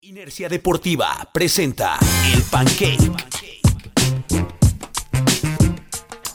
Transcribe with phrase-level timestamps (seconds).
[0.00, 1.98] Inercia Deportiva presenta
[2.32, 3.10] El Pancake.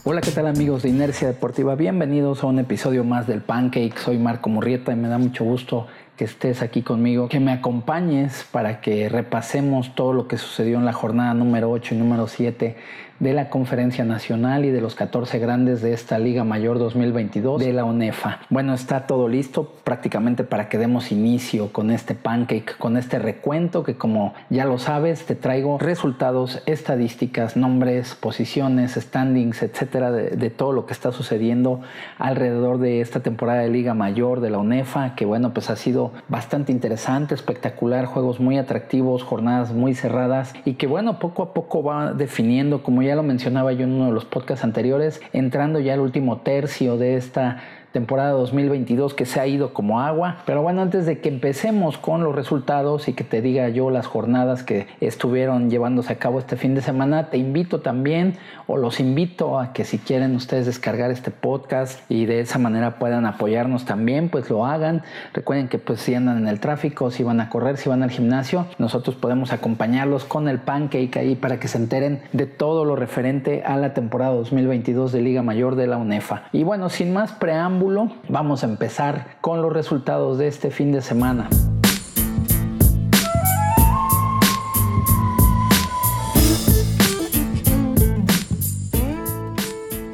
[0.04, 1.76] Hola, ¿qué tal amigos de Inercia Deportiva?
[1.76, 3.98] Bienvenidos a un episodio más del Pancake.
[3.98, 5.88] Soy Marco Murrieta y me da mucho gusto
[6.18, 10.84] que estés aquí conmigo, que me acompañes para que repasemos todo lo que sucedió en
[10.84, 12.76] la jornada número 8 y número 7
[13.20, 17.74] de la Conferencia Nacional y de los 14 grandes de esta Liga Mayor 2022 de
[17.74, 18.40] la UNEFA.
[18.50, 23.84] Bueno, está todo listo prácticamente para que demos inicio con este pancake, con este recuento
[23.84, 30.72] que como ya lo sabes, te traigo resultados, estadísticas, nombres, posiciones, standings, etcétera, de, todo
[30.72, 31.82] lo que está sucediendo
[32.18, 36.12] alrededor de esta temporada de Liga Mayor de la UNEFA, que bueno, pues ha sido
[36.28, 41.84] bastante interesante, espectacular, juegos muy atractivos, jornadas muy cerradas y que bueno, poco a poco
[41.84, 46.00] va definiendo ya lo mencionaba yo en uno de los podcasts anteriores, entrando ya al
[46.00, 47.62] último tercio de esta
[47.94, 50.38] temporada 2022 que se ha ido como agua.
[50.46, 54.08] Pero bueno, antes de que empecemos con los resultados y que te diga yo las
[54.08, 59.00] jornadas que estuvieron llevándose a cabo este fin de semana, te invito también o los
[59.00, 63.86] invito a que si quieren ustedes descargar este podcast y de esa manera puedan apoyarnos
[63.86, 65.04] también, pues lo hagan.
[65.34, 68.10] Recuerden que pues si andan en el tráfico, si van a correr, si van al
[68.10, 72.96] gimnasio, nosotros podemos acompañarlos con el pancake ahí para que se enteren de todo lo
[72.96, 76.46] referente a la temporada 2022 de Liga Mayor de la UNEFA.
[76.52, 77.83] Y bueno, sin más preámbulos,
[78.30, 81.50] vamos a empezar con los resultados de este fin de semana.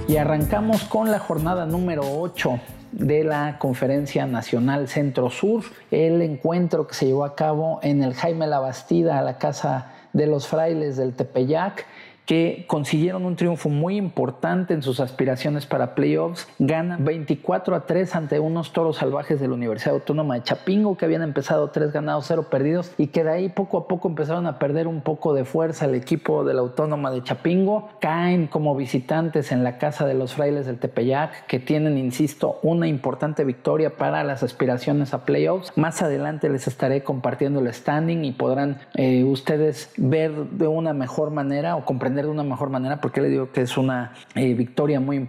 [0.08, 2.60] Y arrancamos con la jornada número 8
[2.92, 8.16] de la Conferencia Nacional Centro Sur, el encuentro que se llevó a cabo en el
[8.16, 11.86] Jaime La Bastida, a la casa de los frailes del Tepeyac
[12.30, 16.48] que consiguieron un triunfo muy importante en sus aspiraciones para playoffs.
[16.60, 21.06] Ganan 24 a 3 ante unos toros salvajes de la Universidad Autónoma de Chapingo que
[21.06, 24.60] habían empezado 3 ganados, 0 perdidos y que de ahí poco a poco empezaron a
[24.60, 27.90] perder un poco de fuerza el equipo de la Autónoma de Chapingo.
[28.00, 32.88] Caen como visitantes en la casa de los frailes del Tepeyac que tienen, insisto, una
[32.88, 35.76] importante victoria para las aspiraciones a playoffs.
[35.76, 41.32] Más adelante les estaré compartiendo el standing y podrán eh, ustedes ver de una mejor
[41.32, 45.00] manera o comprender de una mejor manera, porque le digo que es una eh, victoria
[45.00, 45.28] muy,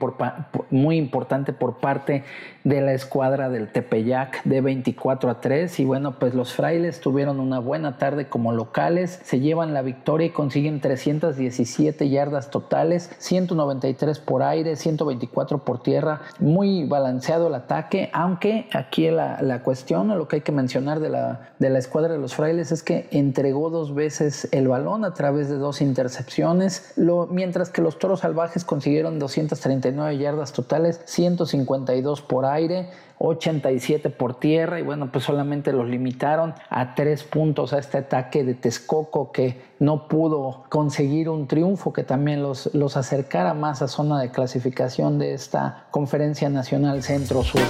[0.71, 2.25] muy importante por parte
[2.65, 5.81] de la escuadra del Tepeyac de 24 a 3.
[5.81, 10.27] Y bueno, pues los frailes tuvieron una buena tarde como locales, se llevan la victoria
[10.27, 16.23] y consiguen 317 yardas totales, 193 por aire, 124 por tierra.
[16.39, 21.09] Muy balanceado el ataque, aunque aquí la, la cuestión, lo que hay que mencionar de
[21.09, 25.15] la, de la escuadra de los frailes es que entregó dos veces el balón a
[25.15, 26.80] través de dos intercepciones
[27.31, 34.81] mientras que los toros salvajes consiguieron 239 yardas totales, 152 por aire, 87 por tierra
[34.81, 39.61] y bueno, pues solamente los limitaron a tres puntos a este ataque de Texcoco que
[39.79, 45.19] no pudo conseguir un triunfo que también los, los acercara más a zona de clasificación
[45.19, 47.61] de esta conferencia nacional centro-sur.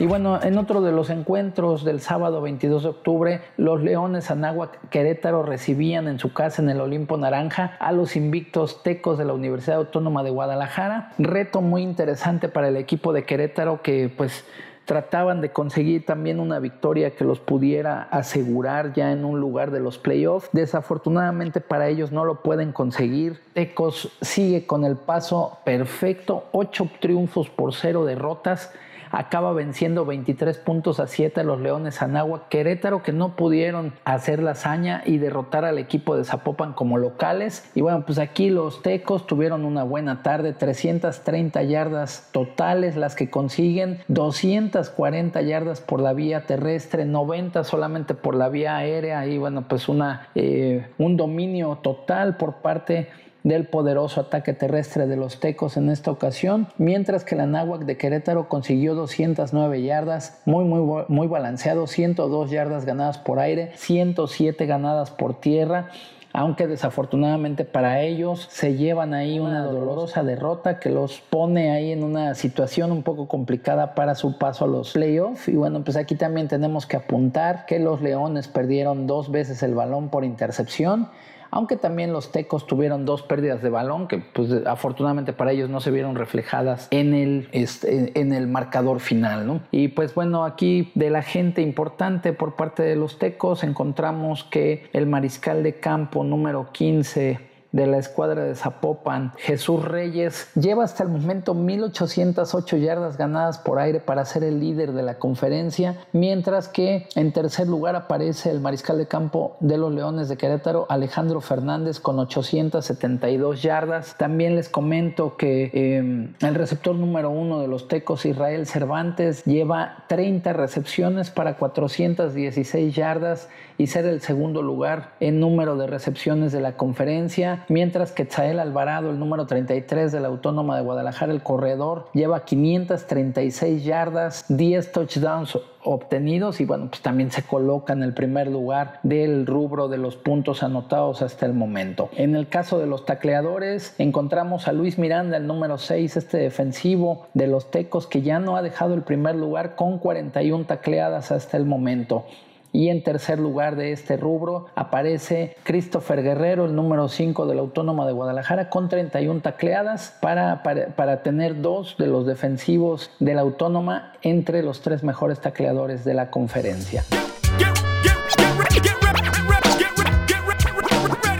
[0.00, 4.88] Y bueno, en otro de los encuentros del sábado 22 de octubre, los Leones Anáhuac
[4.88, 9.34] Querétaro recibían en su casa en el Olimpo Naranja a los invictos tecos de la
[9.34, 11.12] Universidad Autónoma de Guadalajara.
[11.18, 14.46] Reto muy interesante para el equipo de Querétaro que pues
[14.86, 19.80] trataban de conseguir también una victoria que los pudiera asegurar ya en un lugar de
[19.80, 20.48] los playoffs.
[20.52, 23.38] Desafortunadamente para ellos no lo pueden conseguir.
[23.52, 28.72] Tecos sigue con el paso perfecto, ocho triunfos por cero derrotas
[29.10, 32.48] acaba venciendo 23 puntos a 7 a los Leones Anáhuac.
[32.48, 37.68] Querétaro que no pudieron hacer la hazaña y derrotar al equipo de Zapopan como locales.
[37.74, 43.30] Y bueno, pues aquí los tecos tuvieron una buena tarde, 330 yardas totales las que
[43.30, 49.66] consiguen, 240 yardas por la vía terrestre, 90 solamente por la vía aérea y bueno,
[49.68, 53.08] pues una, eh, un dominio total por parte
[53.42, 57.96] del poderoso ataque terrestre de los Tecos en esta ocasión, mientras que la Náhuac de
[57.96, 65.10] Querétaro consiguió 209 yardas, muy muy muy balanceado, 102 yardas ganadas por aire, 107 ganadas
[65.10, 65.90] por tierra
[66.32, 72.04] aunque desafortunadamente para ellos se llevan ahí una dolorosa derrota que los pone ahí en
[72.04, 75.48] una situación un poco complicada para su paso a los playoffs.
[75.48, 79.74] Y bueno, pues aquí también tenemos que apuntar que los Leones perdieron dos veces el
[79.74, 81.08] balón por intercepción
[81.50, 85.80] aunque también los tecos tuvieron dos pérdidas de balón que pues afortunadamente para ellos no
[85.80, 89.46] se vieron reflejadas en el, este, en el marcador final.
[89.46, 89.60] ¿no?
[89.70, 94.88] Y pues bueno, aquí de la gente importante por parte de los tecos encontramos que
[94.92, 101.04] el mariscal de campo número 15 de la escuadra de Zapopan, Jesús Reyes, lleva hasta
[101.04, 106.68] el momento 1808 yardas ganadas por aire para ser el líder de la conferencia, mientras
[106.68, 111.40] que en tercer lugar aparece el mariscal de campo de los Leones de Querétaro, Alejandro
[111.40, 114.16] Fernández, con 872 yardas.
[114.16, 120.04] También les comento que em, el receptor número uno de los Tecos, Israel Cervantes, lleva
[120.08, 123.48] 30 recepciones para 416 yardas
[123.80, 128.58] y ser el segundo lugar en número de recepciones de la conferencia, mientras que Tzael
[128.58, 134.92] Alvarado, el número 33 de la Autónoma de Guadalajara, el corredor, lleva 536 yardas, 10
[134.92, 139.96] touchdowns obtenidos y bueno, pues también se coloca en el primer lugar del rubro de
[139.96, 142.10] los puntos anotados hasta el momento.
[142.16, 147.28] En el caso de los tacleadores, encontramos a Luis Miranda, el número 6, este defensivo
[147.32, 151.56] de los Tecos que ya no ha dejado el primer lugar con 41 tacleadas hasta
[151.56, 152.26] el momento.
[152.72, 157.60] Y en tercer lugar de este rubro aparece Christopher Guerrero, el número 5 de la
[157.62, 163.42] Autónoma de Guadalajara, con 31 tacleadas para, para, tener dos de los defensivos de la
[163.42, 167.04] Autónoma entre los tres mejores tacleadores de la conferencia.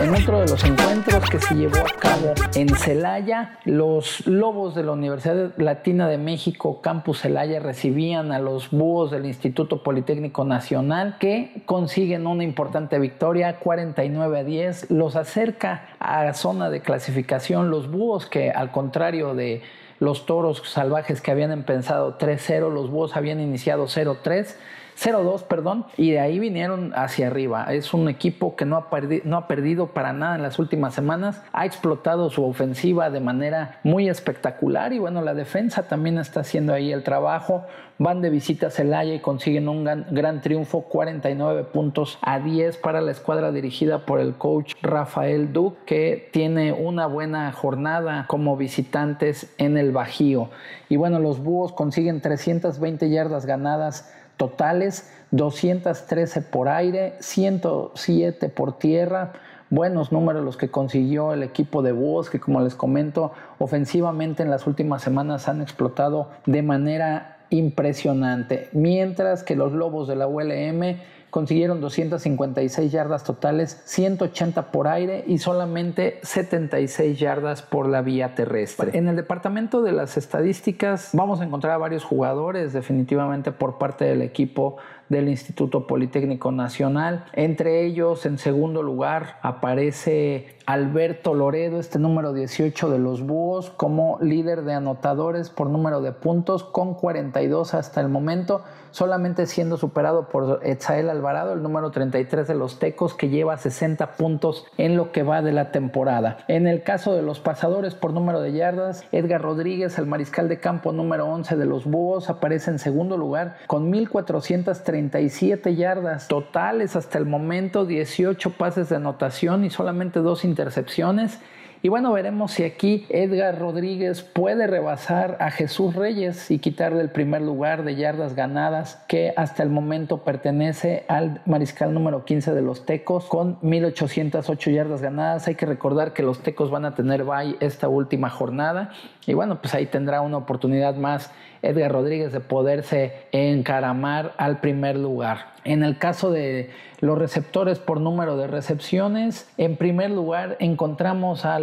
[0.01, 4.83] En otro de los encuentros que se llevó a cabo en Celaya, los Lobos de
[4.83, 11.17] la Universidad Latina de México, Campus Celaya, recibían a los Búhos del Instituto Politécnico Nacional
[11.19, 17.91] que consiguen una importante victoria, 49 a 10, los acerca a zona de clasificación, los
[17.91, 19.61] Búhos que al contrario de
[19.99, 24.55] los toros salvajes que habían empezado 3-0, los búhos habían iniciado 0-3
[24.99, 27.65] 0-2, perdón, y de ahí vinieron hacia arriba.
[27.73, 28.87] Es un equipo que no ha,
[29.23, 33.79] no ha perdido para nada en las últimas semanas, ha explotado su ofensiva de manera
[33.83, 37.65] muy espectacular y bueno, la defensa también está haciendo ahí el trabajo.
[37.97, 42.99] Van de visita a Celaya y consiguen un gran, triunfo, 49 puntos a 10 para
[42.99, 49.53] la escuadra dirigida por el coach Rafael Duque, que tiene una buena jornada como visitantes
[49.59, 50.49] en el Bajío.
[50.89, 59.33] Y bueno, los Búhos consiguen 320 yardas ganadas totales, 213 por aire, 107 por tierra.
[59.69, 64.49] Buenos números los que consiguió el equipo de Búhos, que como les comento, ofensivamente en
[64.49, 68.69] las últimas semanas han explotado de manera impresionante.
[68.73, 70.97] Mientras que los Lobos de la ULM
[71.31, 78.91] consiguieron 256 yardas totales, 180 por aire y solamente 76 yardas por la vía terrestre.
[78.93, 84.05] En el departamento de las estadísticas vamos a encontrar a varios jugadores definitivamente por parte
[84.05, 84.77] del equipo
[85.11, 87.25] del Instituto Politécnico Nacional.
[87.33, 94.17] Entre ellos, en segundo lugar, aparece Alberto Loredo, este número 18 de los Búhos, como
[94.21, 100.29] líder de anotadores por número de puntos, con 42 hasta el momento, solamente siendo superado
[100.29, 105.11] por Etzael Alvarado, el número 33 de los Tecos, que lleva 60 puntos en lo
[105.11, 106.37] que va de la temporada.
[106.47, 110.59] En el caso de los pasadores por número de yardas, Edgar Rodríguez, el mariscal de
[110.59, 116.95] campo número 11 de los Búhos, aparece en segundo lugar con 1430 37 yardas totales
[116.95, 121.39] hasta el momento, 18 pases de anotación y solamente dos intercepciones.
[121.83, 127.09] Y bueno, veremos si aquí Edgar Rodríguez puede rebasar a Jesús Reyes y quitarle el
[127.09, 132.61] primer lugar de yardas ganadas que hasta el momento pertenece al mariscal número 15 de
[132.61, 135.47] los Tecos con 1808 yardas ganadas.
[135.47, 138.91] Hay que recordar que los Tecos van a tener bye esta última jornada
[139.25, 141.31] y bueno, pues ahí tendrá una oportunidad más
[141.61, 145.51] Edgar Rodríguez de poderse encaramar al primer lugar.
[145.63, 146.71] En el caso de
[147.01, 151.59] los receptores por número de recepciones, en primer lugar encontramos a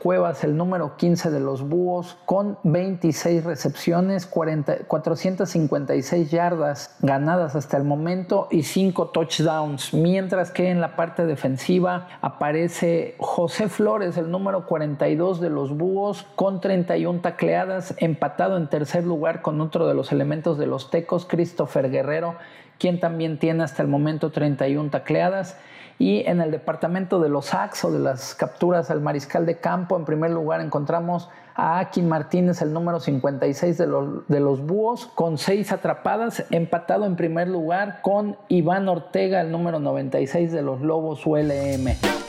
[0.00, 7.84] Cuevas, el número 15 de los Búhos, con 26 recepciones, 456 yardas ganadas hasta el
[7.84, 14.66] momento y 5 touchdowns, mientras que en la parte defensiva aparece José Flores, el número
[14.66, 20.12] 42 de los Búhos, con 31 tacleadas, empatado en tercer lugar con otro de los
[20.12, 22.36] elementos de los Tecos, Christopher Guerrero,
[22.78, 25.56] quien también tiene hasta el momento 31 tacleadas.
[25.98, 29.96] Y en el departamento de los sacks o de las capturas al mariscal de campo,
[29.96, 35.06] en primer lugar encontramos a Akin Martínez, el número 56 de los, de los Búhos,
[35.14, 40.80] con seis atrapadas, empatado en primer lugar con Iván Ortega, el número 96 de los
[40.80, 42.23] Lobos ULM.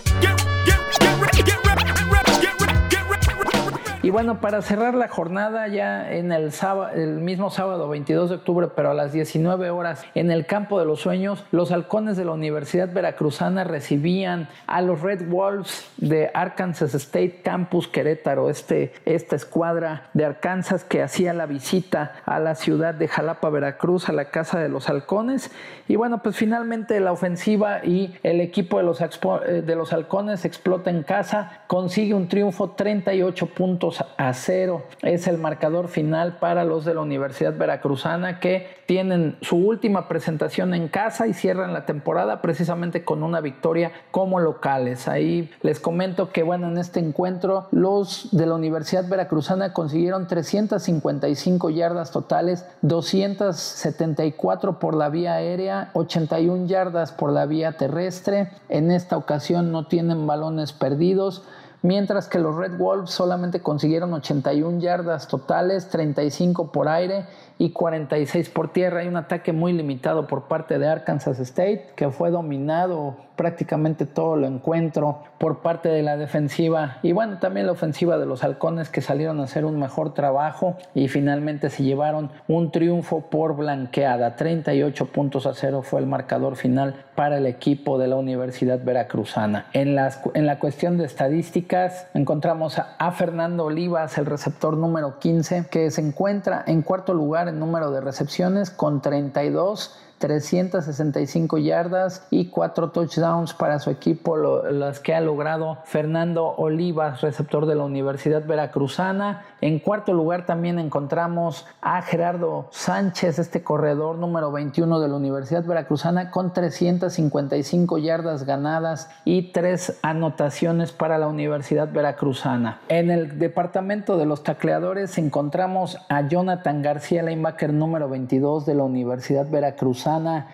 [4.05, 8.35] Y bueno, para cerrar la jornada ya en el, sábado, el mismo sábado 22 de
[8.35, 12.23] octubre, pero a las 19 horas, en el campo de los sueños, los halcones de
[12.23, 19.35] la Universidad Veracruzana recibían a los Red Wolves de Arkansas State Campus Querétaro, este, esta
[19.35, 24.25] escuadra de Arkansas que hacía la visita a la ciudad de Jalapa, Veracruz, a la
[24.25, 25.49] casa de los halcones.
[25.87, 30.45] Y bueno, pues finalmente la ofensiva y el equipo de los, eh, de los halcones
[30.45, 34.83] explota en casa, consigue un triunfo 38 puntos a cero.
[35.01, 40.73] Es el marcador final para los de la Universidad Veracruzana que tienen su última presentación
[40.73, 45.07] en casa y cierran la temporada precisamente con una victoria como locales.
[45.07, 51.69] Ahí les comento que bueno, en este encuentro los de la Universidad Veracruzana consiguieron 355
[51.69, 58.49] yardas totales, 274 por la vía aérea, 81 yardas por la vía terrestre.
[58.69, 61.43] En esta ocasión no tienen balones perdidos
[61.85, 67.25] mientras que los Red Wolves solamente consiguieron 81 yardas totales, 35 por aire
[67.59, 69.01] y 46 por tierra.
[69.01, 74.35] Hay un ataque muy limitado por parte de Arkansas State que fue dominado prácticamente todo
[74.35, 78.89] el encuentro por parte de la defensiva y bueno, también la ofensiva de los halcones
[78.89, 84.35] que salieron a hacer un mejor trabajo y finalmente se llevaron un triunfo por blanqueada.
[84.35, 89.67] 38 puntos a cero fue el marcador final para el equipo de la Universidad Veracruzana.
[89.73, 95.19] En, las, en la cuestión de estadísticas encontramos a, a Fernando Olivas, el receptor número
[95.19, 102.25] 15, que se encuentra en cuarto lugar en número de recepciones con 32 365 yardas
[102.29, 107.83] y 4 touchdowns para su equipo, las que ha logrado Fernando Olivas, receptor de la
[107.83, 109.43] Universidad Veracruzana.
[109.61, 115.65] En cuarto lugar también encontramos a Gerardo Sánchez, este corredor número 21 de la Universidad
[115.65, 122.79] Veracruzana, con 355 yardas ganadas y 3 anotaciones para la Universidad Veracruzana.
[122.87, 128.83] En el departamento de los tacleadores encontramos a Jonathan García, linebacker número 22 de la
[128.83, 130.04] Universidad Veracruzana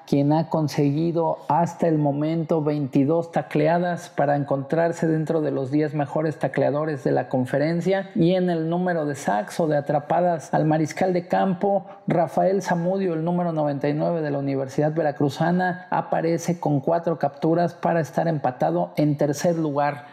[0.07, 6.39] quien ha conseguido hasta el momento 22 tacleadas para encontrarse dentro de los 10 mejores
[6.39, 8.09] tacleadores de la conferencia.
[8.15, 13.13] Y en el número de sacks o de atrapadas al mariscal de campo, Rafael Zamudio,
[13.13, 19.17] el número 99 de la Universidad Veracruzana, aparece con cuatro capturas para estar empatado en
[19.17, 20.05] tercer lugar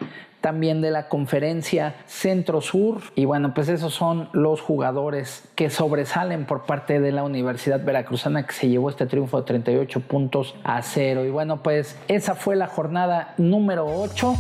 [0.49, 3.03] también de la conferencia Centro-Sur.
[3.15, 8.47] Y bueno, pues esos son los jugadores que sobresalen por parte de la Universidad Veracruzana
[8.47, 11.27] que se llevó este triunfo de 38 puntos a cero.
[11.27, 14.37] Y bueno, pues esa fue la jornada número 8.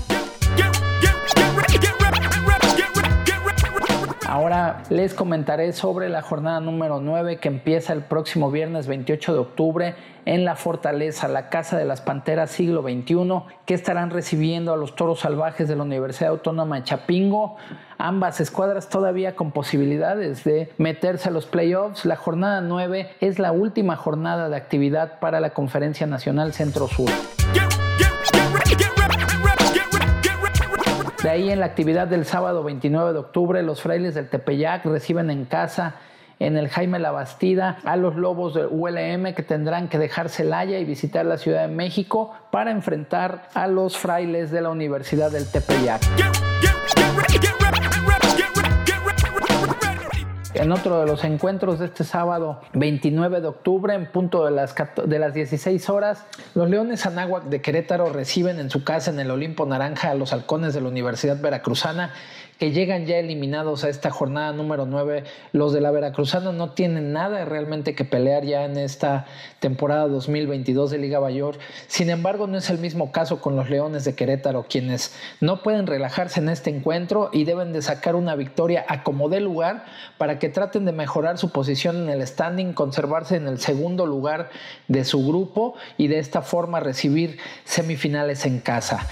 [4.29, 9.39] Ahora les comentaré sobre la jornada número 9 que empieza el próximo viernes 28 de
[9.39, 9.95] octubre
[10.27, 13.17] en la Fortaleza, la Casa de las Panteras siglo XXI,
[13.65, 17.57] que estarán recibiendo a los toros salvajes de la Universidad Autónoma de Chapingo.
[17.97, 22.05] Ambas escuadras todavía con posibilidades de meterse a los playoffs.
[22.05, 27.09] La jornada 9 es la última jornada de actividad para la Conferencia Nacional Centro-Sur.
[31.23, 35.31] De ahí en la actividad del sábado 29 de octubre, los frailes del Tepeyac reciben
[35.31, 35.97] en casa
[36.39, 40.79] en el Jaime La Bastida a los Lobos del ULM que tendrán que dejar Celaya
[40.79, 45.51] y visitar la Ciudad de México para enfrentar a los frailes de la Universidad del
[45.51, 46.03] Tepeyac.
[50.59, 54.75] En otro de los encuentros de este sábado 29 de octubre, en punto de las,
[55.07, 56.25] de las 16 horas,
[56.57, 60.33] los Leones Anáhuac de Querétaro reciben en su casa en el Olimpo Naranja a los
[60.33, 62.13] halcones de la Universidad Veracruzana
[62.59, 65.25] que llegan ya eliminados a esta jornada número 9.
[65.53, 69.27] Los de la Veracruzana no tienen nada realmente que pelear ya en esta
[69.61, 71.59] temporada 2022 de Liga Mayor.
[71.87, 75.87] Sin embargo, no es el mismo caso con los Leones de Querétaro, quienes no pueden
[75.87, 79.85] relajarse en este encuentro y deben de sacar una victoria a como dé lugar
[80.19, 84.51] para que traten de mejorar su posición en el standing, conservarse en el segundo lugar
[84.89, 89.07] de su grupo y de esta forma recibir semifinales en casa.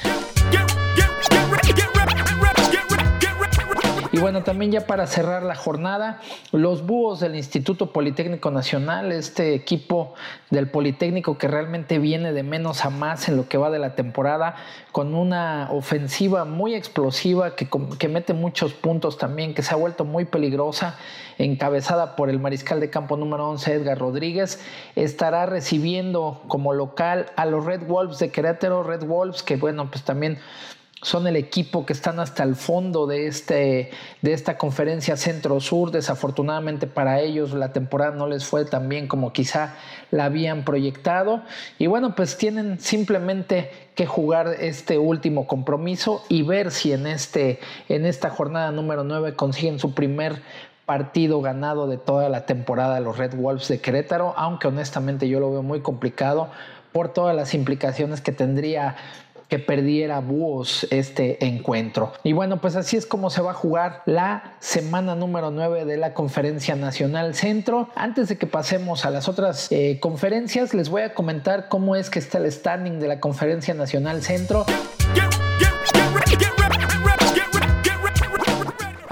[4.16, 9.52] Y bueno, también ya para cerrar la jornada, los búhos del Instituto Politécnico Nacional, este
[9.52, 10.14] equipo
[10.48, 13.94] del Politécnico que realmente viene de menos a más en lo que va de la
[13.94, 14.56] temporada,
[14.90, 17.68] con una ofensiva muy explosiva que,
[17.98, 20.96] que mete muchos puntos también, que se ha vuelto muy peligrosa,
[21.36, 27.44] encabezada por el mariscal de campo número 11, Edgar Rodríguez, estará recibiendo como local a
[27.44, 30.38] los Red Wolves de Querétaro, Red Wolves que bueno, pues también
[31.06, 33.90] son el equipo que están hasta el fondo de, este,
[34.22, 35.92] de esta conferencia centro-sur.
[35.92, 39.76] Desafortunadamente para ellos la temporada no les fue tan bien como quizá
[40.10, 41.42] la habían proyectado.
[41.78, 47.60] Y bueno, pues tienen simplemente que jugar este último compromiso y ver si en, este,
[47.88, 50.42] en esta jornada número 9 consiguen su primer
[50.86, 55.52] partido ganado de toda la temporada los Red Wolves de Querétaro, aunque honestamente yo lo
[55.52, 56.48] veo muy complicado
[56.90, 58.96] por todas las implicaciones que tendría
[59.48, 62.12] que perdiera Búhos este encuentro.
[62.22, 65.96] Y bueno, pues así es como se va a jugar la semana número 9 de
[65.96, 67.88] la Conferencia Nacional Centro.
[67.94, 72.10] Antes de que pasemos a las otras eh, conferencias, les voy a comentar cómo es
[72.10, 74.66] que está el standing de la Conferencia Nacional Centro.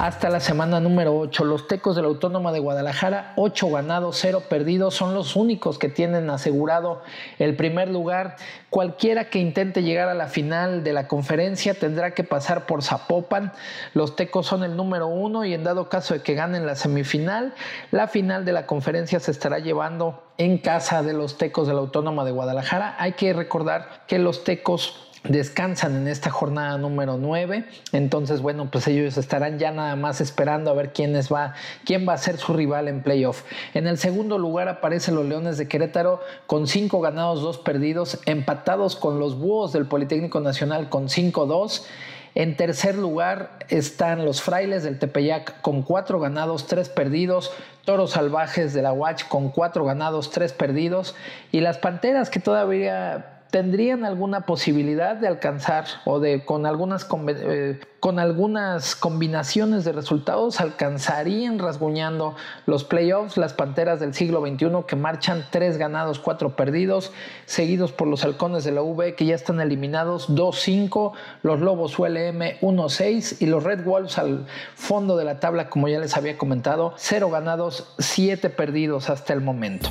[0.04, 1.44] Hasta la semana número 8.
[1.44, 5.88] Los Tecos de la Autónoma de Guadalajara, 8 ganados, 0 perdidos, son los únicos que
[5.88, 7.00] tienen asegurado
[7.38, 8.36] el primer lugar.
[8.68, 13.52] Cualquiera que intente llegar a la final de la conferencia tendrá que pasar por Zapopan.
[13.94, 17.54] Los Tecos son el número 1 y en dado caso de que ganen la semifinal,
[17.90, 21.80] la final de la conferencia se estará llevando en casa de los Tecos de la
[21.80, 22.94] Autónoma de Guadalajara.
[22.98, 27.64] Hay que recordar que los Tecos descansan en esta jornada número 9.
[27.92, 31.54] Entonces, bueno, pues ellos estarán ya nada más esperando a ver quién, va,
[31.84, 33.42] quién va a ser su rival en playoff.
[33.72, 38.96] En el segundo lugar aparecen los Leones de Querétaro con 5 ganados, 2 perdidos, empatados
[38.96, 41.84] con los Búhos del Politécnico Nacional con 5-2.
[42.36, 47.52] En tercer lugar están los Frailes del Tepeyac con 4 ganados, 3 perdidos.
[47.84, 51.14] Toros Salvajes de la Watch con 4 ganados, 3 perdidos.
[51.52, 57.78] Y las Panteras que todavía tendrían alguna posibilidad de alcanzar o de con algunas, eh,
[58.00, 62.34] con algunas combinaciones de resultados alcanzarían rasguñando
[62.66, 67.12] los playoffs las Panteras del siglo XXI que marchan tres ganados, cuatro perdidos,
[67.46, 71.12] seguidos por los Halcones de la V que ya están eliminados 2-5,
[71.44, 76.00] los Lobos ULM 1-6 y los Red Wolves al fondo de la tabla como ya
[76.00, 79.90] les había comentado, cero ganados, siete perdidos hasta el momento.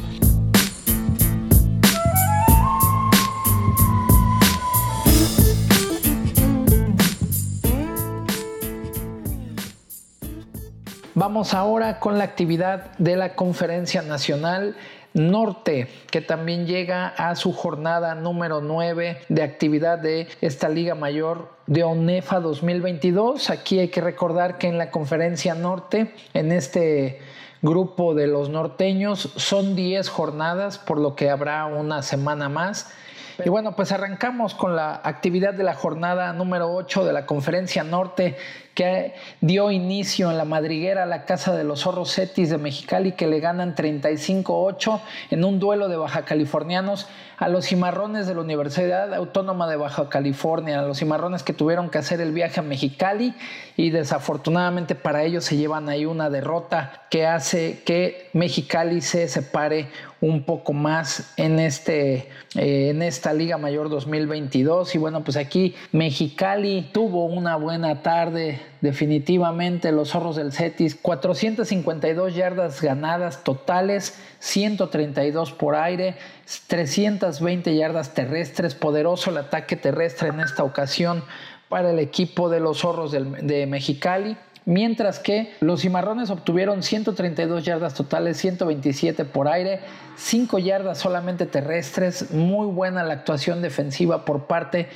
[11.15, 14.75] Vamos ahora con la actividad de la Conferencia Nacional
[15.13, 21.49] Norte, que también llega a su jornada número 9 de actividad de esta Liga Mayor
[21.67, 23.51] de ONEFA 2022.
[23.51, 27.19] Aquí hay que recordar que en la Conferencia Norte, en este
[27.61, 32.91] grupo de los norteños, son 10 jornadas, por lo que habrá una semana más.
[33.43, 37.83] Y bueno, pues arrancamos con la actividad de la jornada número 8 de la Conferencia
[37.83, 38.37] Norte
[38.73, 43.13] que dio inicio en la madriguera a la Casa de los Zorros Cetis de Mexicali
[43.13, 44.99] que le ganan 35-8
[45.31, 47.07] en un duelo de baja californianos
[47.43, 51.89] a los cimarrones de la Universidad Autónoma de Baja California, a los cimarrones que tuvieron
[51.89, 53.33] que hacer el viaje a Mexicali
[53.75, 59.89] y desafortunadamente para ellos se llevan ahí una derrota que hace que Mexicali se separe
[60.21, 65.75] un poco más en, este, eh, en esta Liga Mayor 2022 y bueno pues aquí
[65.91, 69.93] Mexicali tuvo una buena tarde definitivamente.
[69.93, 76.15] Los zorros del Cetis, 452 yardas ganadas totales, 132 por aire,
[76.67, 81.23] 320 yardas terrestres, poderoso el ataque terrestre en esta ocasión
[81.69, 84.37] para el equipo de los zorros de Mexicali.
[84.65, 89.81] Mientras que los cimarrones obtuvieron 132 yardas totales, 127 por aire,
[90.15, 92.31] 5 yardas solamente terrestres.
[92.31, 94.87] Muy buena la actuación defensiva por parte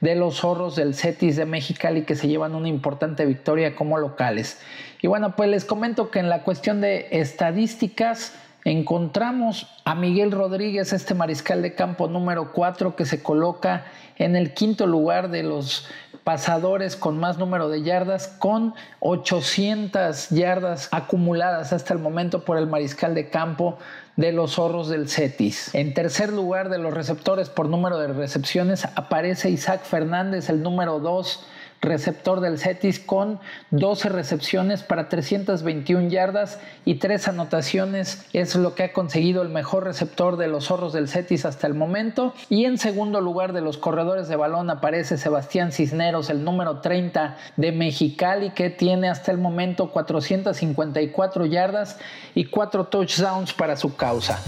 [0.00, 4.60] de los zorros del Cetis de Mexicali que se llevan una importante victoria como locales.
[5.02, 8.32] Y bueno, pues les comento que en la cuestión de estadísticas
[8.66, 13.84] encontramos a Miguel Rodríguez, este mariscal de campo número 4 que se coloca
[14.16, 15.86] en el quinto lugar de los
[16.24, 22.66] pasadores con más número de yardas, con 800 yardas acumuladas hasta el momento por el
[22.66, 23.78] mariscal de campo
[24.16, 25.72] de los zorros del Cetis.
[25.72, 30.98] En tercer lugar de los receptores por número de recepciones aparece Isaac Fernández, el número
[30.98, 31.46] 2
[31.80, 33.38] receptor del Cetis con
[33.70, 38.26] 12 recepciones para 321 yardas y 3 anotaciones.
[38.32, 41.74] Es lo que ha conseguido el mejor receptor de los zorros del Cetis hasta el
[41.74, 42.34] momento.
[42.48, 47.36] Y en segundo lugar de los corredores de balón aparece Sebastián Cisneros, el número 30
[47.56, 51.98] de Mexicali, que tiene hasta el momento 454 yardas
[52.34, 54.40] y 4 touchdowns para su causa.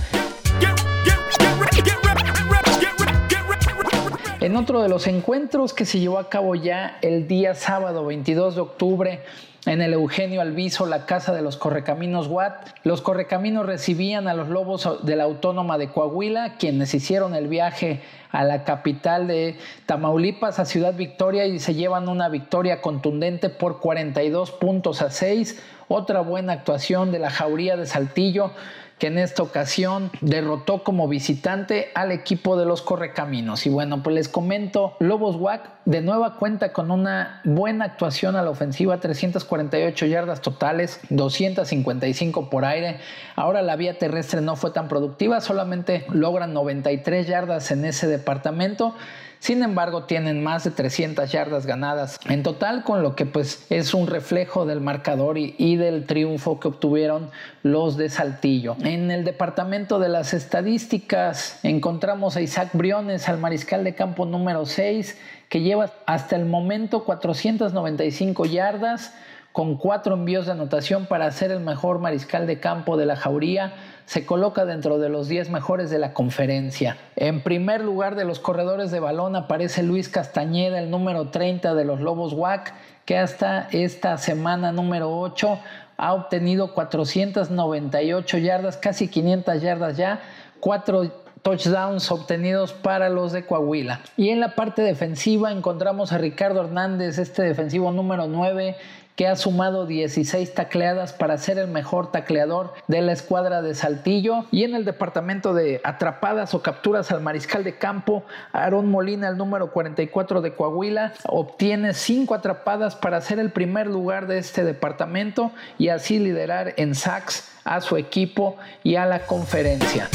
[4.48, 8.54] En otro de los encuentros que se llevó a cabo ya el día sábado 22
[8.54, 9.20] de octubre
[9.66, 12.70] en el Eugenio Alviso, la casa de los Correcaminos Watt.
[12.82, 18.00] Los Correcaminos recibían a los Lobos de la Autónoma de Coahuila, quienes hicieron el viaje
[18.30, 23.80] a la capital de Tamaulipas, a Ciudad Victoria, y se llevan una victoria contundente por
[23.80, 25.62] 42 puntos a 6.
[25.88, 28.52] Otra buena actuación de la Jauría de Saltillo
[28.98, 33.66] que en esta ocasión derrotó como visitante al equipo de los Correcaminos.
[33.66, 38.42] Y bueno, pues les comento, Lobos WAC de nueva cuenta con una buena actuación a
[38.42, 42.98] la ofensiva, 348 yardas totales, 255 por aire.
[43.36, 48.94] Ahora la vía terrestre no fue tan productiva, solamente logran 93 yardas en ese departamento.
[49.40, 53.94] Sin embargo, tienen más de 300 yardas ganadas en total, con lo que pues es
[53.94, 57.30] un reflejo del marcador y, del triunfo que obtuvieron
[57.62, 58.76] los de Saltillo.
[58.80, 64.66] En el departamento de las estadísticas encontramos a Isaac Briones, al mariscal de campo número
[64.66, 65.16] 6,
[65.48, 69.12] que lleva hasta el momento 495 yardas
[69.58, 73.72] con cuatro envíos de anotación para ser el mejor mariscal de campo de la Jauría
[74.04, 76.96] se coloca dentro de los 10 mejores de la conferencia.
[77.16, 81.84] En primer lugar de los corredores de balón aparece Luis Castañeda, el número 30 de
[81.84, 82.72] los Lobos WAC,
[83.04, 85.58] que hasta esta semana número 8
[85.96, 90.20] ha obtenido 498 yardas, casi 500 yardas ya,
[90.60, 91.10] cuatro
[91.42, 94.02] touchdowns obtenidos para los de Coahuila.
[94.16, 98.76] Y en la parte defensiva encontramos a Ricardo Hernández, este defensivo número 9,
[99.18, 104.44] que ha sumado 16 tacleadas para ser el mejor tacleador de la escuadra de Saltillo.
[104.52, 109.36] Y en el departamento de atrapadas o capturas al mariscal de campo, Aarón Molina, el
[109.36, 115.50] número 44 de Coahuila, obtiene 5 atrapadas para ser el primer lugar de este departamento
[115.78, 120.08] y así liderar en sacks a su equipo y a la conferencia.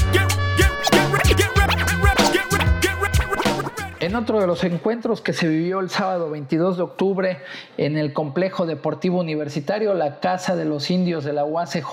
[4.04, 7.38] En otro de los encuentros que se vivió el sábado 22 de octubre
[7.78, 11.86] en el complejo deportivo universitario, la Casa de los Indios de la UACJ,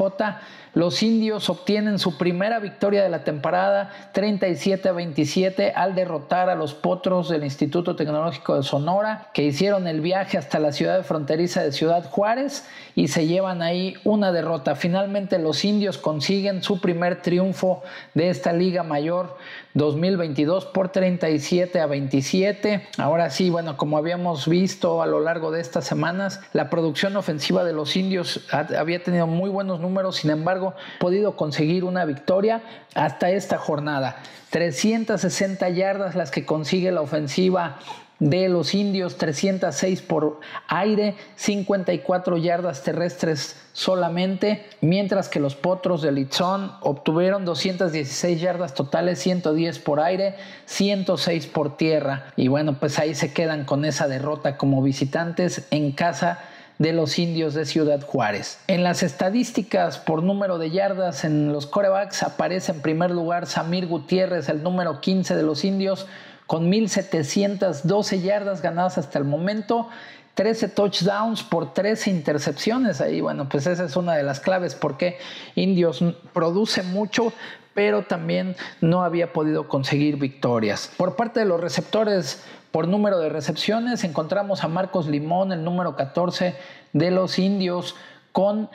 [0.74, 6.54] los indios obtienen su primera victoria de la temporada 37 a 27 al derrotar a
[6.54, 11.62] los potros del Instituto Tecnológico de Sonora que hicieron el viaje hasta la ciudad fronteriza
[11.62, 14.74] de Ciudad Juárez y se llevan ahí una derrota.
[14.74, 17.82] Finalmente los indios consiguen su primer triunfo
[18.14, 19.36] de esta Liga Mayor
[19.74, 22.88] 2022 por 37 a 27.
[22.98, 27.64] Ahora sí, bueno, como habíamos visto a lo largo de estas semanas, la producción ofensiva
[27.64, 30.59] de los indios había tenido muy buenos números, sin embargo,
[30.98, 32.62] podido conseguir una victoria
[32.94, 34.16] hasta esta jornada.
[34.50, 37.78] 360 yardas las que consigue la ofensiva
[38.20, 46.12] de los indios, 306 por aire, 54 yardas terrestres solamente, mientras que los potros de
[46.12, 52.26] Litzón obtuvieron 216 yardas totales, 110 por aire, 106 por tierra.
[52.36, 56.40] Y bueno, pues ahí se quedan con esa derrota como visitantes en casa
[56.80, 58.58] de los indios de Ciudad Juárez.
[58.66, 63.86] En las estadísticas por número de yardas en los corebacks aparece en primer lugar Samir
[63.86, 66.06] Gutiérrez, el número 15 de los indios,
[66.46, 69.88] con 1.712 yardas ganadas hasta el momento,
[70.36, 73.02] 13 touchdowns por 13 intercepciones.
[73.02, 75.18] Ahí, bueno, pues esa es una de las claves porque
[75.56, 77.34] Indios produce mucho,
[77.74, 80.90] pero también no había podido conseguir victorias.
[80.96, 85.96] Por parte de los receptores, por número de recepciones, encontramos a Marcos Limón, el número
[85.96, 86.54] 14
[86.92, 87.96] de los Indios,
[88.32, 88.70] con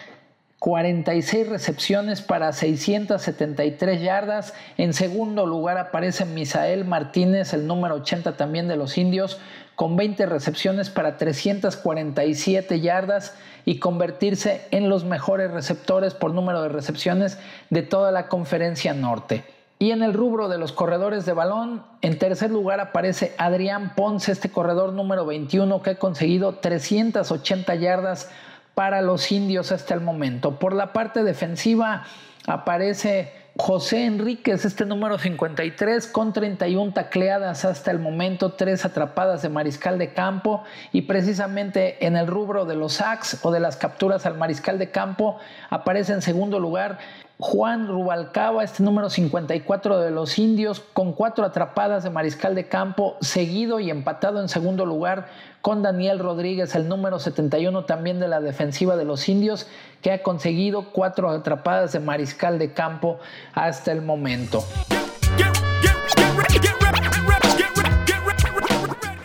[0.60, 4.54] 46 recepciones para 673 yardas.
[4.78, 9.40] En segundo lugar aparece Misael Martínez, el número 80 también de los indios,
[9.76, 16.70] con 20 recepciones para 347 yardas y convertirse en los mejores receptores por número de
[16.70, 17.38] recepciones
[17.70, 19.55] de toda la conferencia norte.
[19.78, 24.32] Y en el rubro de los corredores de balón, en tercer lugar aparece Adrián Ponce,
[24.32, 28.30] este corredor número 21 que ha conseguido 380 yardas
[28.74, 30.60] para los indios hasta el momento.
[30.60, 32.04] Por la parte defensiva
[32.48, 39.50] aparece José Enríquez, este número 53, con 31 tacleadas hasta el momento, tres atrapadas de
[39.50, 44.26] mariscal de campo y precisamente en el rubro de los sacks o de las capturas
[44.26, 45.38] al mariscal de campo
[45.70, 47.00] aparece en segundo lugar
[47.38, 53.18] Juan Rubalcaba, este número 54 de los indios, con cuatro atrapadas de mariscal de campo,
[53.20, 55.28] seguido y empatado en segundo lugar
[55.62, 59.68] con Daniel Rodríguez, el número 71 también de la defensiva de los indios,
[60.02, 63.20] que ha conseguido cuatro atrapadas de mariscal de campo
[63.54, 64.64] hasta el momento.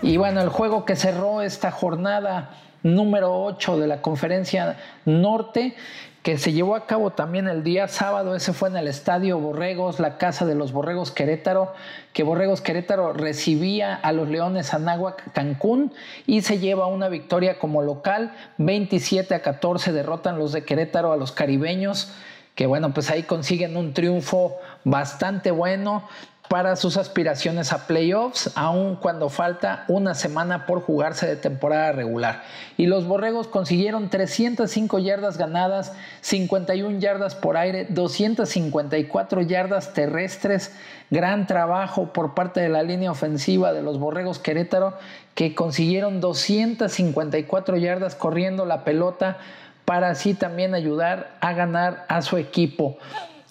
[0.03, 2.51] Y bueno, el juego que cerró esta jornada
[2.83, 5.77] número 8 de la conferencia norte
[6.23, 8.35] que se llevó a cabo también el día sábado.
[8.35, 11.73] Ese fue en el Estadio Borregos, la casa de los Borregos Querétaro,
[12.13, 15.93] que Borregos Querétaro recibía a los Leones Anáhuac Cancún
[16.27, 18.33] y se lleva una victoria como local.
[18.59, 22.13] 27 a 14 derrotan los de Querétaro a los caribeños
[22.55, 26.07] que bueno, pues ahí consiguen un triunfo bastante bueno
[26.51, 32.43] para sus aspiraciones a playoffs, aun cuando falta una semana por jugarse de temporada regular.
[32.77, 40.73] Y los Borregos consiguieron 305 yardas ganadas, 51 yardas por aire, 254 yardas terrestres.
[41.09, 44.99] Gran trabajo por parte de la línea ofensiva de los Borregos Querétaro,
[45.37, 49.39] que consiguieron 254 yardas corriendo la pelota
[49.85, 52.99] para así también ayudar a ganar a su equipo.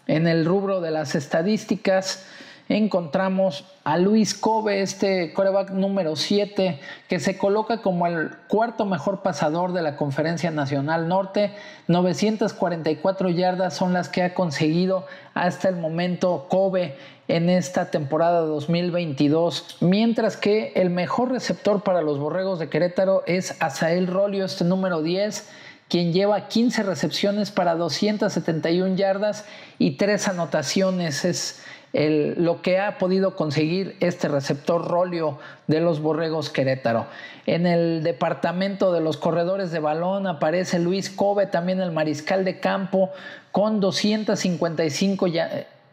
[0.06, 2.26] En el rubro de las estadísticas,
[2.70, 9.24] encontramos a Luis Kobe, este coreback número 7, que se coloca como el cuarto mejor
[9.24, 11.52] pasador de la Conferencia Nacional Norte.
[11.88, 16.96] 944 yardas son las que ha conseguido hasta el momento Kobe
[17.28, 19.78] en esta temporada 2022.
[19.82, 25.02] Mientras que el mejor receptor para los Borregos de Querétaro es Asael Rolio, este número
[25.02, 25.50] 10
[25.90, 29.46] quien lleva 15 recepciones para 271 yardas
[29.80, 31.26] y 3 anotaciones.
[31.26, 37.08] Es lo que ha podido conseguir este receptor Rolio de los Borregos Querétaro.
[37.46, 42.60] En el departamento de los corredores de balón aparece Luis Kobe, también el mariscal de
[42.60, 43.10] campo,
[43.52, 45.26] con 255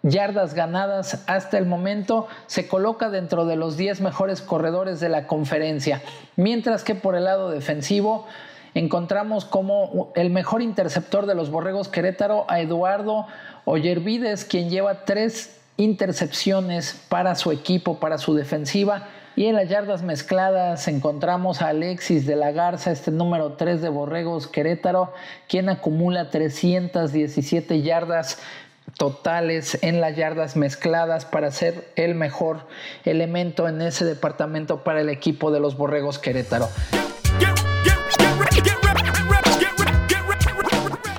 [0.03, 5.27] yardas ganadas hasta el momento, se coloca dentro de los 10 mejores corredores de la
[5.27, 6.03] conferencia.
[6.37, 8.27] Mientras que por el lado defensivo,
[8.75, 13.27] encontramos como el mejor interceptor de los Borregos Querétaro a Eduardo
[13.65, 19.09] Oyervides, quien lleva tres intercepciones para su equipo, para su defensiva.
[19.37, 23.91] Y en las yardas mezcladas encontramos a Alexis de la Garza, este número 3 de
[23.91, 25.13] Borregos Querétaro,
[25.47, 28.39] quien acumula 317 yardas
[28.97, 32.67] totales en las yardas mezcladas para ser el mejor
[33.05, 36.69] elemento en ese departamento para el equipo de los Borregos Querétaro.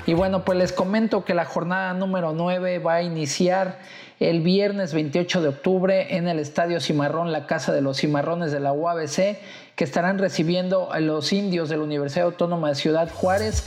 [0.07, 3.77] Y bueno, pues les comento que la jornada número 9 va a iniciar
[4.21, 8.61] el viernes 28 de octubre en el Estadio Cimarrón, la Casa de los Cimarrones de
[8.61, 9.37] la UABC,
[9.75, 13.65] que estarán recibiendo a los indios de la Universidad Autónoma de Ciudad Juárez.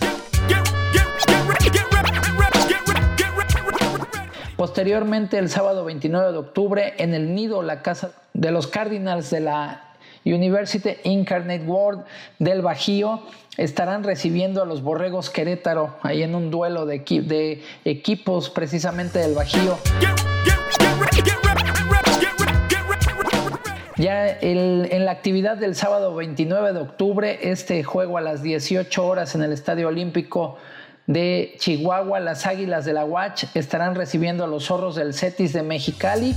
[4.57, 9.40] Posteriormente, el sábado 29 de octubre, en el Nido, la casa de los Cardinals de
[9.40, 9.89] la
[10.25, 12.05] University Incarnate World
[12.39, 13.23] del Bajío,
[13.57, 19.79] estarán recibiendo a los Borregos Querétaro, ahí en un duelo de, equipos precisamente del Bajío.
[23.97, 29.35] Ya en la actividad del sábado 29 de octubre, este juego a las 18 horas
[29.35, 30.57] en el Estadio Olímpico
[31.07, 35.63] de Chihuahua, las Águilas de la Watch estarán recibiendo a los zorros del Cetis de
[35.63, 36.35] Mexicali.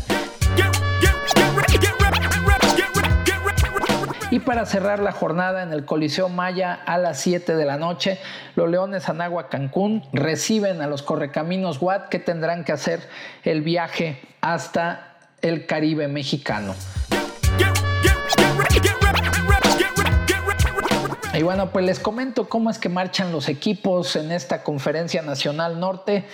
[4.34, 8.18] Y para cerrar la jornada en el Coliseo Maya a las 7 de la noche,
[8.56, 13.08] los Leones Anagua Cancún reciben a los Correcaminos Watt que tendrán que hacer
[13.44, 16.74] el viaje hasta el Caribe mexicano.
[21.36, 25.80] Y bueno, pues les comento cómo es que marchan los equipos en esta conferencia nacional
[25.80, 26.26] norte.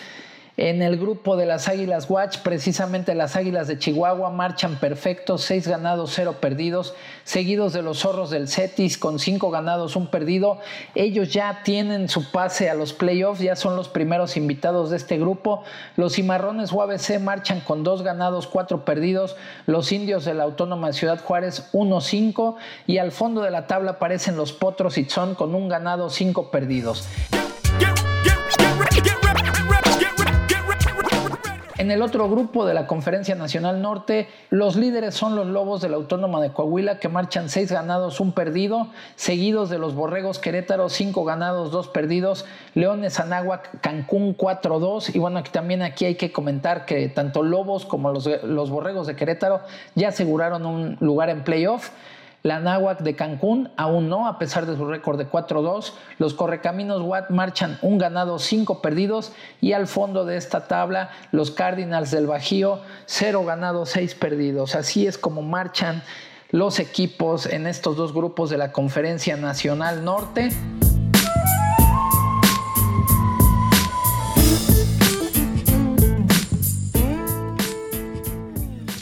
[0.62, 5.66] En el grupo de las Águilas Watch, precisamente las Águilas de Chihuahua marchan perfectos, seis
[5.66, 10.60] ganados, cero perdidos, seguidos de los Zorros del Cetis con cinco ganados, un perdido.
[10.96, 15.18] Ellos ya tienen su pase a los playoffs, ya son los primeros invitados de este
[15.18, 15.64] grupo.
[15.96, 19.38] Los Cimarrones UABC marchan con dos ganados, cuatro perdidos.
[19.66, 22.58] Los Indios de la Autónoma Ciudad Juárez, uno, cinco.
[22.86, 27.08] Y al fondo de la tabla aparecen los Potros y con un ganado, cinco perdidos.
[31.80, 35.88] En el otro grupo de la Conferencia Nacional Norte, los líderes son los Lobos de
[35.88, 40.90] la Autónoma de Coahuila, que marchan seis ganados, un perdido, seguidos de los Borregos Querétaro,
[40.90, 45.16] cinco ganados, dos perdidos, Leones Anáhuac, Cancún 4-2.
[45.16, 49.16] Y bueno, también aquí hay que comentar que tanto Lobos como los, los Borregos de
[49.16, 49.62] Querétaro
[49.96, 51.92] ya aseguraron un lugar en playoff.
[52.42, 55.92] La Náhuac de Cancún aún no, a pesar de su récord de 4-2.
[56.20, 59.34] Los Correcaminos Watt marchan un ganado, cinco perdidos.
[59.60, 64.76] Y al fondo de esta tabla, los Cardinals del Bajío, cero ganados, seis perdidos.
[64.76, 66.02] Así es como marchan
[66.52, 70.50] los equipos en estos dos grupos de la Conferencia Nacional Norte.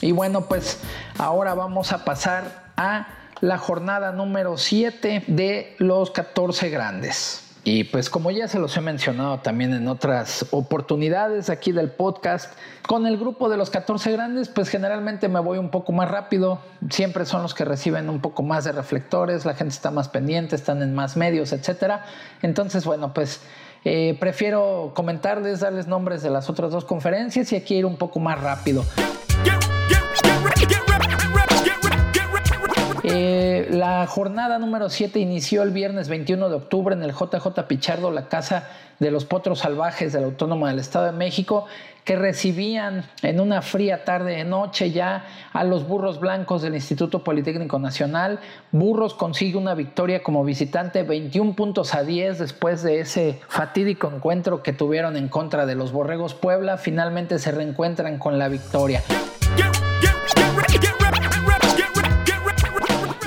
[0.02, 0.80] Y bueno, pues
[1.18, 3.08] ahora vamos a pasar a
[3.42, 7.44] la jornada número 7 de los 14 grandes.
[7.70, 12.54] Y pues como ya se los he mencionado también en otras oportunidades aquí del podcast,
[12.88, 16.60] con el grupo de los 14 grandes, pues generalmente me voy un poco más rápido.
[16.90, 20.56] Siempre son los que reciben un poco más de reflectores, la gente está más pendiente,
[20.56, 22.06] están en más medios, etcétera.
[22.42, 23.42] Entonces, bueno, pues
[23.84, 28.22] eh, prefiero comentarles, darles nombres de las otras dos conferencias y aquí ir un poco
[28.22, 28.86] más rápido.
[33.10, 38.12] Eh, la jornada número 7 inició el viernes 21 de octubre en el JJ Pichardo,
[38.12, 38.68] la casa
[39.00, 41.68] de los potros salvajes de la Autónoma del Estado de México,
[42.04, 47.24] que recibían en una fría tarde de noche ya a los burros blancos del Instituto
[47.24, 48.42] Politécnico Nacional.
[48.74, 54.64] Burros consigue una victoria como visitante, 21 puntos a 10 después de ese fatídico encuentro
[54.64, 56.78] que tuvieron en contra de los Borregos Puebla.
[56.78, 59.02] Finalmente se reencuentran con la victoria.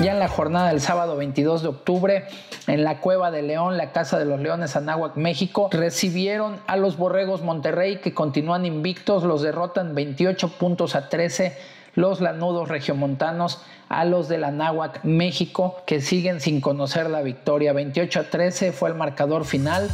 [0.01, 2.25] Ya en la jornada del sábado 22 de octubre,
[2.65, 6.97] en la Cueva de León, la Casa de los Leones, Anáhuac, México, recibieron a los
[6.97, 11.55] Borregos Monterrey que continúan invictos, los derrotan 28 puntos a 13
[11.93, 17.73] los lanudos regiomontanos a los de Anáhuac, México, que siguen sin conocer la victoria.
[17.73, 19.89] 28 a 13 fue el marcador final.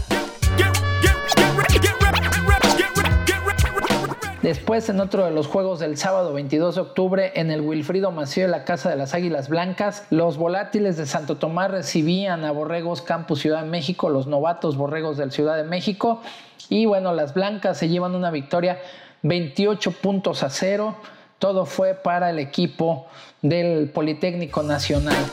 [4.47, 8.43] Después, en otro de los juegos del sábado 22 de octubre, en el Wilfrido Mació
[8.43, 13.01] de la Casa de las Águilas Blancas, los volátiles de Santo Tomás recibían a Borregos
[13.01, 16.21] Campus Ciudad de México, los novatos Borregos del Ciudad de México.
[16.69, 18.79] Y bueno, las Blancas se llevan una victoria
[19.23, 20.95] 28 puntos a cero.
[21.39, 23.07] Todo fue para el equipo
[23.41, 25.25] del Politécnico Nacional.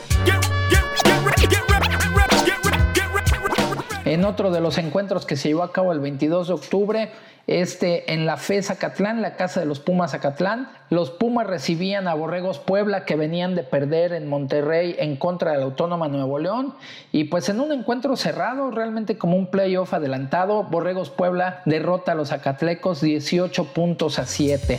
[4.03, 7.11] En otro de los encuentros que se llevó a cabo el 22 de octubre,
[7.47, 10.69] este, en la FE Zacatlán, la casa de los Pumas Zacatlán.
[10.89, 15.57] Los Pumas recibían a Borregos Puebla que venían de perder en Monterrey en contra de
[15.59, 16.73] la Autónoma Nuevo León.
[17.11, 22.15] Y pues en un encuentro cerrado, realmente como un playoff adelantado, Borregos Puebla derrota a
[22.15, 24.77] los Zacatlecos 18 puntos a 7.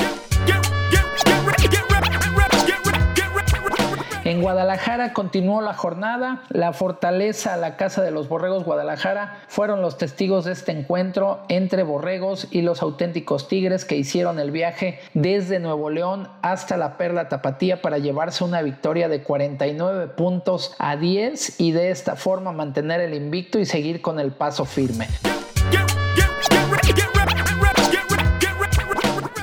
[4.26, 6.42] En Guadalajara continuó la jornada.
[6.48, 11.84] La fortaleza, la casa de los borregos Guadalajara, fueron los testigos de este encuentro entre
[11.84, 17.28] borregos y los auténticos tigres que hicieron el viaje desde Nuevo León hasta la Perla
[17.28, 23.00] Tapatía para llevarse una victoria de 49 puntos a 10 y de esta forma mantener
[23.00, 25.06] el invicto y seguir con el paso firme.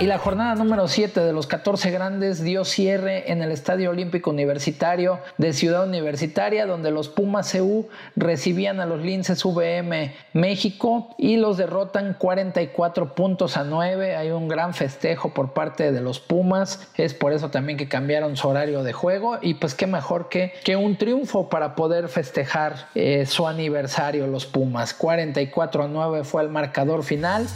[0.03, 4.31] Y la jornada número 7 de los 14 grandes dio cierre en el Estadio Olímpico
[4.31, 7.87] Universitario de Ciudad Universitaria, donde los Pumas CU
[8.17, 14.17] recibían a los Linces VM México y los derrotan 44 puntos a 9.
[14.17, 16.85] Hay un gran festejo por parte de los Pumas.
[16.97, 19.37] Es por eso también que cambiaron su horario de juego.
[19.41, 24.45] Y pues qué mejor que, que un triunfo para poder festejar eh, su aniversario los
[24.47, 24.93] Pumas.
[24.93, 27.47] 44 a 9 fue el marcador final.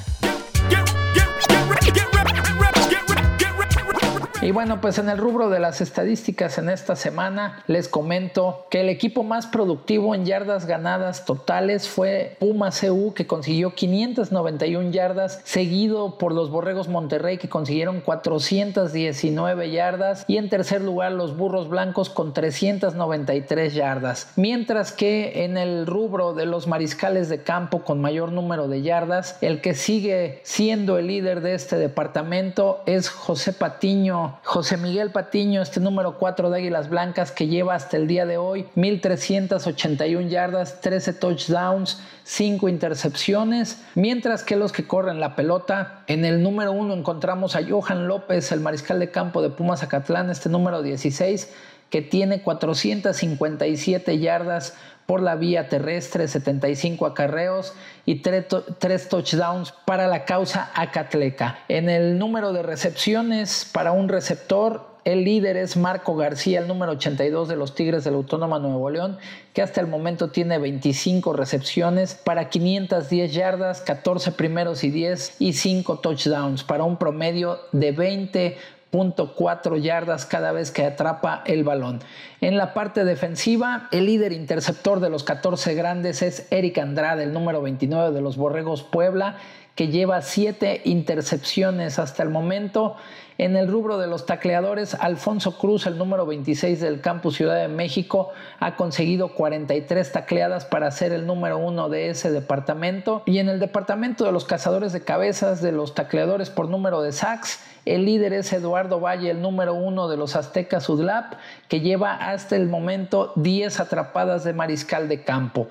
[4.47, 8.79] Y bueno, pues en el rubro de las estadísticas en esta semana les comento que
[8.79, 15.41] el equipo más productivo en yardas ganadas totales fue Puma CU que consiguió 591 yardas,
[15.43, 21.67] seguido por los Borregos Monterrey que consiguieron 419 yardas y en tercer lugar los Burros
[21.67, 24.31] Blancos con 393 yardas.
[24.37, 29.37] Mientras que en el rubro de los mariscales de campo con mayor número de yardas,
[29.41, 35.61] el que sigue siendo el líder de este departamento es José Patiño José Miguel Patiño,
[35.61, 40.81] este número 4 de Águilas Blancas que lleva hasta el día de hoy 1381 yardas,
[40.81, 46.93] 13 touchdowns, 5 intercepciones, mientras que los que corren la pelota, en el número 1
[46.93, 51.53] encontramos a Johan López, el mariscal de campo de Pumas Acatlán, este número 16
[51.89, 54.73] que tiene 457 yardas
[55.07, 57.73] por la vía terrestre, 75 acarreos
[58.05, 61.59] y 3, touchdowns para la causa acatleca.
[61.69, 66.91] En el número de recepciones para un receptor, el líder es Marco García, el número
[66.91, 69.17] 82 de los Tigres de la Autónoma Nuevo León,
[69.53, 75.53] que hasta el momento tiene 25 recepciones para 510 yardas, 14 primeros y 10 y
[75.53, 78.57] 5 touchdowns para un promedio de 20
[78.91, 81.99] .4 yardas cada vez que atrapa el balón.
[82.41, 87.33] En la parte defensiva, el líder interceptor de los 14 grandes es Eric Andrade, el
[87.33, 89.37] número 29 de los Borregos Puebla,
[89.75, 92.95] que lleva 7 intercepciones hasta el momento.
[93.37, 97.67] En el rubro de los tacleadores, Alfonso Cruz, el número 26 del Campus Ciudad de
[97.67, 103.21] México, ha conseguido 43 tacleadas para ser el número uno de ese departamento.
[103.27, 107.11] Y en el departamento de los cazadores de cabezas, de los tacleadores por número de
[107.11, 111.33] sacks, el líder es Eduardo Valle, el número uno de los Aztecas UDLAP,
[111.67, 115.67] que lleva hasta el momento 10 atrapadas de mariscal de campo.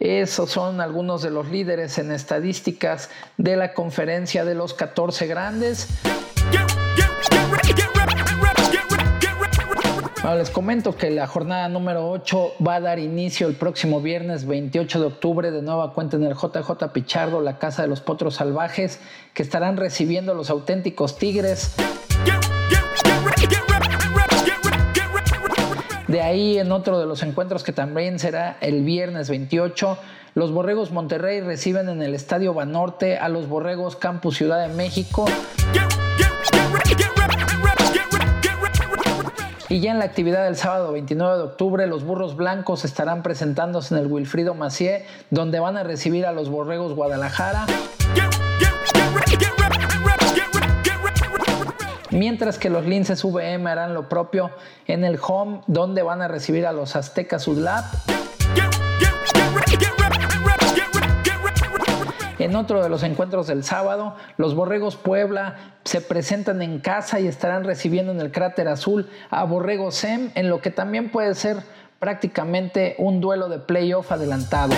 [0.00, 5.88] Esos son algunos de los líderes en estadísticas de la conferencia de los 14 grandes.
[10.24, 15.00] Les comento que la jornada número 8 va a dar inicio el próximo viernes 28
[15.00, 19.00] de octubre de nueva cuenta en el JJ Pichardo, la Casa de los Potros Salvajes,
[19.32, 21.74] que estarán recibiendo los auténticos Tigres.
[26.08, 29.98] De ahí en otro de los encuentros que también será el viernes 28,
[30.34, 35.26] los Borregos Monterrey reciben en el Estadio Banorte a los Borregos Campus Ciudad de México.
[39.70, 43.94] Y ya en la actividad del sábado 29 de octubre, los burros blancos estarán presentándose
[43.94, 47.66] en el Wilfrido Macié, donde van a recibir a los borregos Guadalajara.
[52.10, 54.50] Mientras que los linces VM harán lo propio
[54.86, 57.84] en el home, donde van a recibir a los aztecas Udlap.
[62.38, 67.26] En otro de los encuentros del sábado, los Borregos Puebla se presentan en casa y
[67.26, 71.58] estarán recibiendo en el cráter azul a Borrego Sem, en lo que también puede ser
[71.98, 74.74] prácticamente un duelo de playoff adelantado.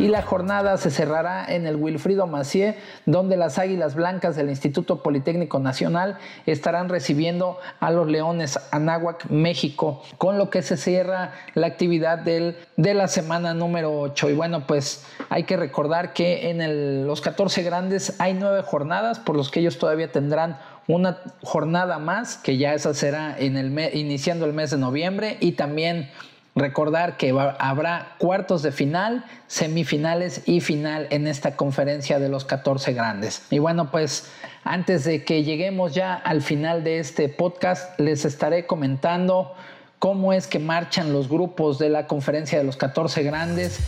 [0.00, 5.02] Y la jornada se cerrará en el Wilfrido Macié, donde las Águilas Blancas del Instituto
[5.02, 11.66] Politécnico Nacional estarán recibiendo a los Leones Anáhuac, México, con lo que se cierra la
[11.66, 14.30] actividad de la semana número 8.
[14.30, 19.36] Y bueno, pues hay que recordar que en los 14 grandes hay nueve jornadas, por
[19.36, 24.70] los que ellos todavía tendrán una jornada más, que ya esa será iniciando el mes
[24.70, 26.10] de noviembre, y también
[26.56, 32.92] Recordar que habrá cuartos de final, semifinales y final en esta conferencia de los 14
[32.92, 33.42] grandes.
[33.50, 34.30] Y bueno, pues
[34.64, 39.54] antes de que lleguemos ya al final de este podcast, les estaré comentando
[40.00, 43.78] cómo es que marchan los grupos de la conferencia de los 14 grandes.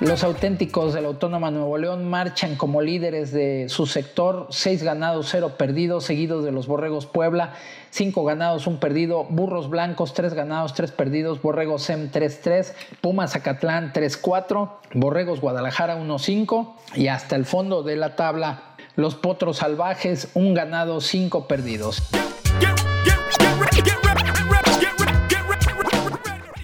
[0.00, 5.28] Los auténticos de la Autónoma Nuevo León marchan como líderes de su sector, seis ganados,
[5.30, 7.52] cero perdidos, seguidos de los Borregos Puebla,
[7.90, 12.72] cinco ganados, un perdido, Burros Blancos, tres ganados, tres perdidos, Borregos SEM 3-3,
[13.02, 19.58] Pumas Zacatlán 3-4, Borregos Guadalajara 1-5 y hasta el fondo de la tabla los Potros
[19.58, 22.08] Salvajes, un ganado, cinco perdidos.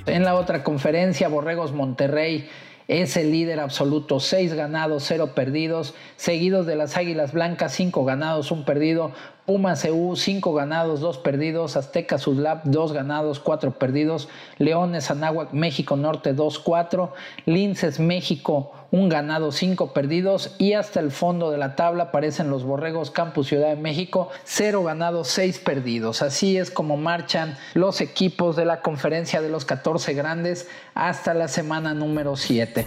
[0.06, 2.48] En la otra conferencia, Borregos Monterrey
[2.88, 8.50] es el líder absoluto, 6 ganados, 0 perdidos, seguidos de las Águilas Blancas, 5 ganados,
[8.50, 9.12] 1 perdido,
[9.46, 14.28] Pumas EU, 5 ganados, 2 perdidos, Azteca Sudlab, 2 ganados, 4 perdidos,
[14.58, 17.10] Leones Anáhuac, México Norte, 2-4,
[17.44, 22.64] Linces México, 1 ganado, 5 perdidos y hasta el fondo de la tabla aparecen los
[22.64, 26.22] Borregos Campus Ciudad de México, 0 ganados, 6 perdidos.
[26.22, 31.46] Así es como marchan los equipos de la conferencia de los 14 grandes hasta la
[31.46, 32.84] semana número 7.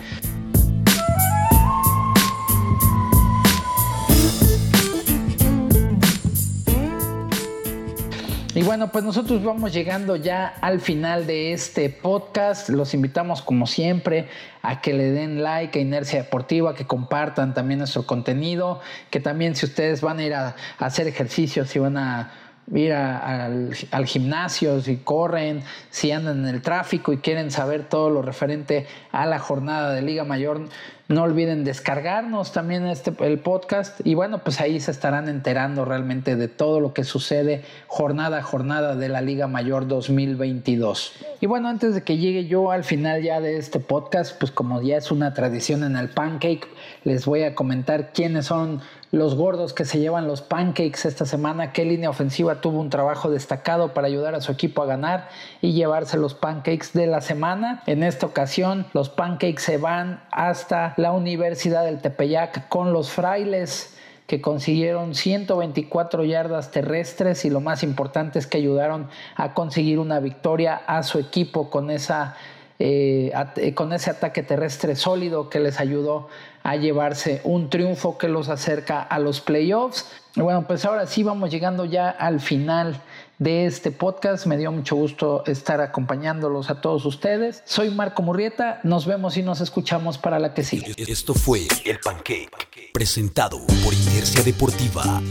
[8.59, 12.67] Y bueno, pues nosotros vamos llegando ya al final de este podcast.
[12.67, 14.27] Los invitamos como siempre
[14.61, 18.81] a que le den like a Inercia Deportiva, que compartan también nuestro contenido,
[19.11, 22.33] que también si ustedes van a ir a, hacer ejercicios, si van a
[22.73, 23.71] ir al,
[24.05, 29.25] gimnasio, si corren, si andan en el tráfico y quieren saber todo lo referente a
[29.25, 30.67] la jornada de Liga Mayor,
[31.09, 36.35] no olviden descargarnos también este, el podcast y bueno, pues ahí se estarán enterando realmente
[36.35, 41.13] de todo lo que sucede jornada a jornada de la Liga Mayor 2022.
[41.41, 44.83] Y bueno, antes de que llegue yo al final ya de este podcast, pues como
[44.83, 46.67] ya es una tradición en el pancake,
[47.03, 48.79] les voy a comentar quiénes son
[49.11, 53.29] los gordos que se llevan los pancakes esta semana, qué línea ofensiva tuvo un trabajo
[53.29, 55.29] destacado para ayudar a su equipo a ganar
[55.61, 57.81] y llevarse los pancakes de la semana.
[57.87, 63.95] En esta ocasión, los pancakes se van hasta la Universidad del Tepeyac con los frailes
[64.27, 70.19] que consiguieron 124 yardas terrestres y lo más importante es que ayudaron a conseguir una
[70.19, 72.35] victoria a su equipo con, esa,
[72.79, 73.31] eh,
[73.75, 76.29] con ese ataque terrestre sólido que les ayudó
[76.63, 80.05] a llevarse un triunfo que los acerca a los playoffs.
[80.35, 83.01] Bueno, pues ahora sí vamos llegando ya al final
[83.37, 84.45] de este podcast.
[84.45, 87.63] Me dio mucho gusto estar acompañándolos a todos ustedes.
[87.65, 88.79] Soy Marco Murrieta.
[88.83, 90.93] Nos vemos y nos escuchamos para la que sigue.
[90.97, 92.49] Esto fue El Pancake,
[92.93, 95.21] presentado por Inercia Deportiva.